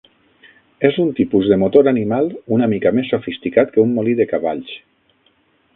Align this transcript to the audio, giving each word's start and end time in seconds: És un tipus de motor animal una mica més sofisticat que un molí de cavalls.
És 0.87 0.95
un 1.03 1.11
tipus 1.19 1.49
de 1.51 1.59
motor 1.65 1.89
animal 1.91 2.31
una 2.57 2.69
mica 2.73 2.93
més 3.01 3.13
sofisticat 3.15 3.75
que 3.77 3.83
un 3.87 3.95
molí 3.99 4.17
de 4.23 4.31
cavalls. 4.33 4.73